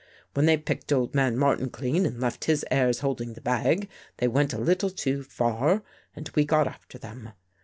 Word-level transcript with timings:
When 0.33 0.47
they 0.47 0.57
picked 0.57 0.91
old 0.91 1.13
man 1.13 1.37
Mar 1.37 1.55
tin 1.57 1.69
clean 1.69 2.07
and 2.07 2.19
left 2.19 2.45
his 2.45 2.65
heirs 2.71 3.01
holding 3.01 3.33
the 3.33 3.39
bag, 3.41 3.87
they 4.17 4.27
went 4.27 4.51
a 4.51 4.57
little 4.57 4.89
too 4.89 5.21
far 5.21 5.83
and 6.15 6.27
we 6.33 6.43
got 6.43 6.65
after 6.67 6.97
them. 6.97 7.33